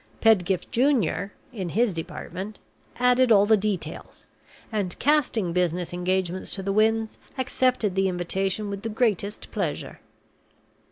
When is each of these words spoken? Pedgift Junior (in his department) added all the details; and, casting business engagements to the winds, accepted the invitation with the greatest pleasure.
Pedgift 0.19 0.71
Junior 0.71 1.31
(in 1.53 1.69
his 1.69 1.93
department) 1.93 2.57
added 2.97 3.31
all 3.31 3.45
the 3.45 3.55
details; 3.55 4.25
and, 4.71 4.97
casting 4.97 5.53
business 5.53 5.93
engagements 5.93 6.55
to 6.55 6.63
the 6.63 6.73
winds, 6.73 7.19
accepted 7.37 7.93
the 7.93 8.09
invitation 8.09 8.71
with 8.71 8.81
the 8.81 8.89
greatest 8.89 9.51
pleasure. 9.51 9.99